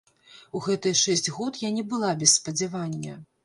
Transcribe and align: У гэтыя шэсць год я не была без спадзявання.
У 0.59 0.61
гэтыя 0.67 0.95
шэсць 1.03 1.29
год 1.37 1.61
я 1.67 1.71
не 1.77 1.87
была 1.95 2.11
без 2.25 2.37
спадзявання. 2.41 3.19